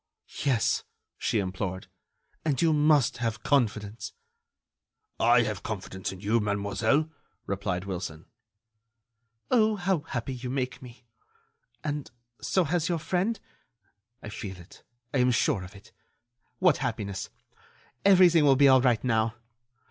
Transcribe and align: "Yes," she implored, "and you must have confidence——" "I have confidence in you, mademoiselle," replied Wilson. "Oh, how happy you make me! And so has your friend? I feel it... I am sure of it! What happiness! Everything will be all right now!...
"Yes," 0.43 0.83
she 1.19 1.37
implored, 1.37 1.85
"and 2.43 2.59
you 2.59 2.73
must 2.73 3.17
have 3.17 3.43
confidence——" 3.43 4.13
"I 5.19 5.43
have 5.43 5.61
confidence 5.61 6.11
in 6.11 6.21
you, 6.21 6.39
mademoiselle," 6.39 7.11
replied 7.45 7.85
Wilson. 7.85 8.25
"Oh, 9.51 9.75
how 9.75 9.99
happy 9.99 10.33
you 10.33 10.49
make 10.49 10.81
me! 10.81 11.05
And 11.83 12.09
so 12.41 12.63
has 12.63 12.89
your 12.89 12.97
friend? 12.97 13.39
I 14.23 14.29
feel 14.29 14.57
it... 14.57 14.81
I 15.13 15.19
am 15.19 15.29
sure 15.29 15.63
of 15.63 15.75
it! 15.75 15.91
What 16.57 16.77
happiness! 16.77 17.29
Everything 18.03 18.43
will 18.43 18.55
be 18.55 18.67
all 18.67 18.81
right 18.81 19.03
now!... 19.03 19.35